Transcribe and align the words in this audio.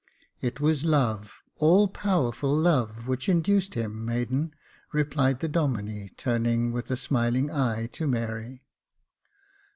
"It 0.41 0.59
was 0.59 0.83
love, 0.83 1.43
all 1.57 1.87
powerful 1.87 2.51
love, 2.57 3.05
which 3.07 3.29
induced 3.29 3.75
him, 3.75 4.03
maiden," 4.03 4.55
replied 4.91 5.41
the 5.41 5.47
Domine, 5.47 6.09
turning, 6.17 6.71
with 6.71 6.89
a 6.89 6.97
smiling 6.97 7.51
eye, 7.51 7.85
to 7.93 8.07
Mary. 8.07 8.65